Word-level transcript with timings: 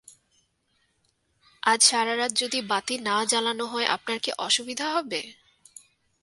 আজ 1.63 1.79
সারা 1.83 2.13
রাত 2.15 2.31
যদি 2.37 2.59
বাতি 2.67 2.95
না 2.99 3.15
জ্বালানো 3.25 3.65
হয় 3.65 3.87
আপনার 3.87 4.17
কি 4.19 4.31
অসুবিধা 4.39 4.85
হবে? 4.95 5.21